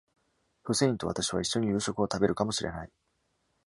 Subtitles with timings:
[0.63, 2.91] フセインと私は一緒に夕食を食べるかもしれない。